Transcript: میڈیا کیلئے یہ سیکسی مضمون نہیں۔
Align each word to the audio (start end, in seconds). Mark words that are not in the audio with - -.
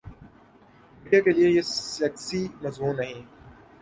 میڈیا 1.01 1.19
کیلئے 1.25 1.47
یہ 1.55 1.63
سیکسی 1.95 2.41
مضمون 2.63 2.93
نہیں۔ 2.99 3.21